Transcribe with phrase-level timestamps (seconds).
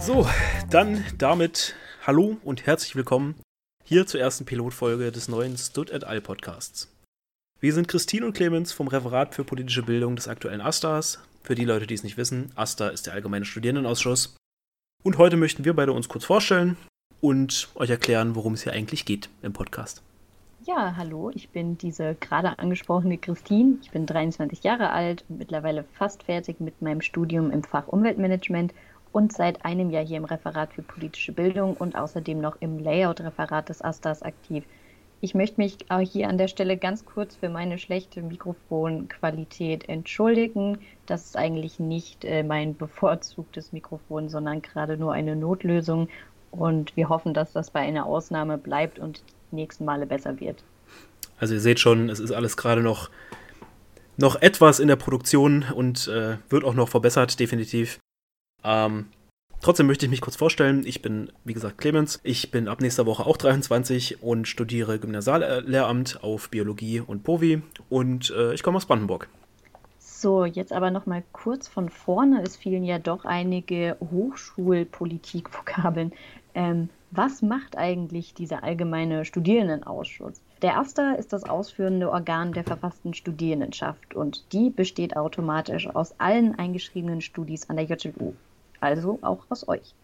[0.00, 0.26] So,
[0.70, 1.74] dann damit
[2.06, 3.34] hallo und herzlich willkommen
[3.86, 6.22] hier zur ersten Pilotfolge des neuen Stud et al.
[6.22, 6.90] Podcasts.
[7.60, 11.20] Wir sind Christine und Clemens vom Referat für politische Bildung des aktuellen AStAs.
[11.42, 14.36] Für die Leute, die es nicht wissen, AStA ist der Allgemeine Studierendenausschuss.
[15.02, 16.78] Und heute möchten wir beide uns kurz vorstellen
[17.20, 20.02] und euch erklären, worum es hier eigentlich geht im Podcast.
[20.64, 23.76] Ja, hallo, ich bin diese gerade angesprochene Christine.
[23.82, 28.72] Ich bin 23 Jahre alt und mittlerweile fast fertig mit meinem Studium im Fach Umweltmanagement
[29.14, 33.68] und seit einem Jahr hier im Referat für politische Bildung und außerdem noch im Layout-Referat
[33.68, 34.64] des AStAs aktiv.
[35.20, 40.78] Ich möchte mich auch hier an der Stelle ganz kurz für meine schlechte Mikrofonqualität entschuldigen.
[41.06, 46.08] Das ist eigentlich nicht äh, mein bevorzugtes Mikrofon, sondern gerade nur eine Notlösung.
[46.50, 50.64] Und wir hoffen, dass das bei einer Ausnahme bleibt und die nächsten Male besser wird.
[51.38, 53.10] Also ihr seht schon, es ist alles gerade noch,
[54.16, 58.00] noch etwas in der Produktion und äh, wird auch noch verbessert, definitiv.
[58.64, 59.06] Ähm,
[59.60, 60.84] trotzdem möchte ich mich kurz vorstellen.
[60.86, 62.20] Ich bin, wie gesagt, Clemens.
[62.22, 68.30] Ich bin ab nächster Woche auch 23 und studiere Gymnasiallehramt auf Biologie und Povi und
[68.30, 69.28] äh, ich komme aus Brandenburg.
[69.98, 72.42] So, jetzt aber noch mal kurz von vorne.
[72.42, 76.12] Es fielen ja doch einige Hochschulpolitik-Vokabeln.
[76.54, 80.40] Ähm, was macht eigentlich dieser allgemeine Studierendenausschuss?
[80.62, 86.58] Der erste ist das ausführende Organ der verfassten Studierendenschaft und die besteht automatisch aus allen
[86.58, 88.32] eingeschriebenen Studis an der JLU
[88.84, 89.94] also auch aus euch.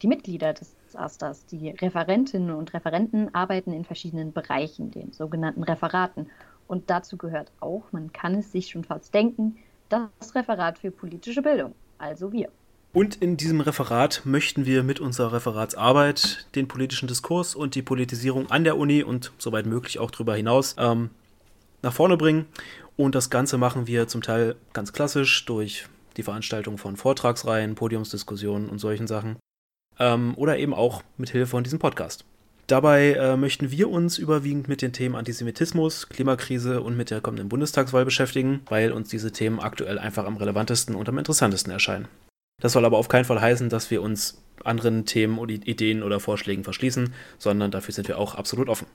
[0.00, 6.26] Die Mitglieder des AStAs, die Referentinnen und Referenten, arbeiten in verschiedenen Bereichen, den sogenannten Referaten.
[6.66, 9.56] Und dazu gehört auch, man kann es sich schon fast denken,
[9.88, 12.48] das Referat für politische Bildung, also wir.
[12.94, 18.50] Und in diesem Referat möchten wir mit unserer Referatsarbeit den politischen Diskurs und die Politisierung
[18.50, 21.10] an der Uni und soweit möglich auch darüber hinaus ähm,
[21.80, 22.46] nach vorne bringen.
[22.96, 25.86] Und das Ganze machen wir zum Teil ganz klassisch durch
[26.16, 29.36] die Veranstaltung von Vortragsreihen, Podiumsdiskussionen und solchen Sachen.
[29.98, 32.24] Ähm, oder eben auch mit Hilfe von diesem Podcast.
[32.66, 37.48] Dabei äh, möchten wir uns überwiegend mit den Themen Antisemitismus, Klimakrise und mit der kommenden
[37.48, 42.08] Bundestagswahl beschäftigen, weil uns diese Themen aktuell einfach am relevantesten und am interessantesten erscheinen.
[42.60, 46.20] Das soll aber auf keinen Fall heißen, dass wir uns anderen Themen oder Ideen oder
[46.20, 48.86] Vorschlägen verschließen, sondern dafür sind wir auch absolut offen.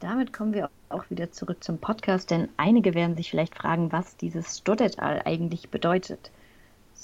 [0.00, 4.16] Damit kommen wir auch wieder zurück zum Podcast, denn einige werden sich vielleicht fragen, was
[4.16, 6.30] dieses Studetal eigentlich bedeutet.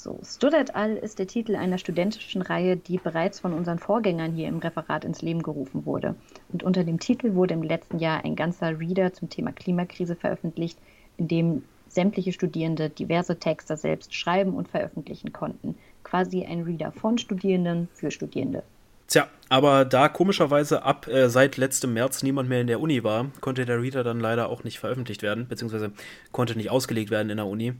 [0.03, 4.47] So, Studet All ist der Titel einer studentischen Reihe, die bereits von unseren Vorgängern hier
[4.47, 6.15] im Referat ins Leben gerufen wurde.
[6.51, 10.79] Und unter dem Titel wurde im letzten Jahr ein ganzer Reader zum Thema Klimakrise veröffentlicht,
[11.17, 15.75] in dem sämtliche Studierende diverse Texte selbst schreiben und veröffentlichen konnten.
[16.03, 18.63] Quasi ein Reader von Studierenden für Studierende.
[19.05, 23.27] Tja, aber da komischerweise ab äh, seit letztem März niemand mehr in der Uni war,
[23.39, 25.91] konnte der Reader dann leider auch nicht veröffentlicht werden, beziehungsweise
[26.31, 27.73] konnte nicht ausgelegt werden in der Uni.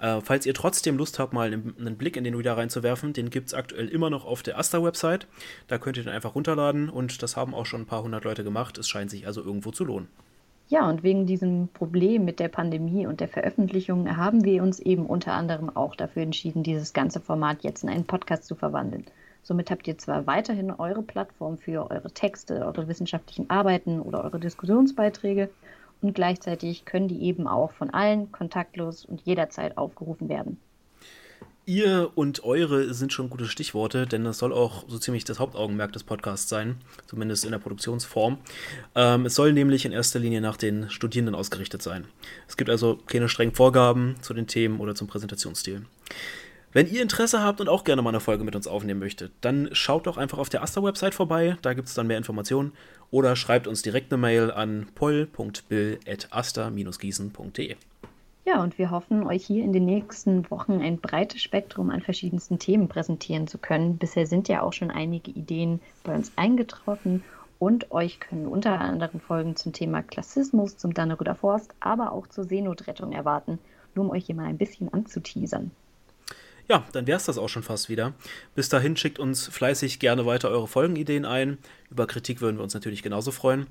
[0.00, 3.30] Äh, falls ihr trotzdem Lust habt, mal einen, einen Blick in den Reader reinzuwerfen, den
[3.30, 5.26] gibt es aktuell immer noch auf der Asta-Website.
[5.68, 8.42] Da könnt ihr den einfach runterladen und das haben auch schon ein paar hundert Leute
[8.42, 8.78] gemacht.
[8.78, 10.08] Es scheint sich also irgendwo zu lohnen.
[10.68, 15.04] Ja, und wegen diesem Problem mit der Pandemie und der Veröffentlichung haben wir uns eben
[15.04, 19.04] unter anderem auch dafür entschieden, dieses ganze Format jetzt in einen Podcast zu verwandeln.
[19.42, 24.38] Somit habt ihr zwar weiterhin eure Plattform für eure Texte, eure wissenschaftlichen Arbeiten oder eure
[24.38, 25.50] Diskussionsbeiträge
[26.02, 30.58] und gleichzeitig können die eben auch von allen kontaktlos und jederzeit aufgerufen werden.
[31.66, 35.92] Ihr und eure sind schon gute Stichworte, denn das soll auch so ziemlich das Hauptaugenmerk
[35.92, 38.38] des Podcasts sein, zumindest in der Produktionsform.
[38.96, 42.06] Ähm, es soll nämlich in erster Linie nach den Studierenden ausgerichtet sein.
[42.48, 45.84] Es gibt also keine strengen Vorgaben zu den Themen oder zum Präsentationsstil.
[46.72, 49.68] Wenn ihr Interesse habt und auch gerne mal eine Folge mit uns aufnehmen möchtet, dann
[49.72, 52.72] schaut doch einfach auf der Asta-Website vorbei, da gibt es dann mehr Informationen.
[53.10, 57.76] Oder schreibt uns direkt eine Mail an poll.bill.asta-gießen.de.
[58.46, 62.58] Ja, und wir hoffen, euch hier in den nächsten Wochen ein breites Spektrum an verschiedensten
[62.58, 63.98] Themen präsentieren zu können.
[63.98, 67.22] Bisher sind ja auch schon einige Ideen bei uns eingetroffen
[67.58, 72.44] und euch können unter anderem Folgen zum Thema Klassismus, zum Danneruder Forst, aber auch zur
[72.44, 73.58] Seenotrettung erwarten,
[73.94, 75.70] nur um euch hier mal ein bisschen anzuteasern.
[76.70, 78.12] Ja, dann wäre es das auch schon fast wieder.
[78.54, 81.58] Bis dahin schickt uns fleißig gerne weiter eure Folgenideen ein.
[81.90, 83.66] Über Kritik würden wir uns natürlich genauso freuen.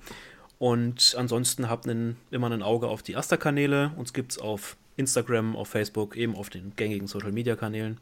[0.57, 3.93] Und ansonsten habt einen, immer ein Auge auf die Asta-Kanäle.
[3.95, 8.01] Uns gibt es auf Instagram, auf Facebook, eben auf den gängigen Social-Media-Kanälen.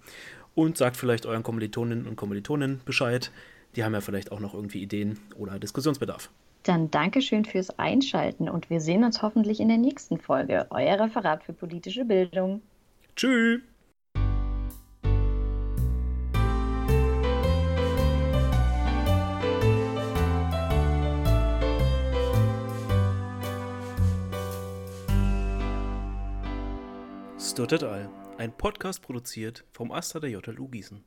[0.56, 3.32] Und sagt vielleicht euren Kommilitoninnen und Kommilitonen Bescheid.
[3.76, 6.32] Die haben ja vielleicht auch noch irgendwie Ideen oder Diskussionsbedarf.
[6.64, 10.66] Dann Dankeschön fürs Einschalten und wir sehen uns hoffentlich in der nächsten Folge.
[10.72, 12.64] Euer Referat für politische Bildung.
[13.16, 13.62] Tschüss.
[27.58, 28.08] Stuttet All,
[28.38, 31.04] ein Podcast produziert vom Asta der JLU Gießen.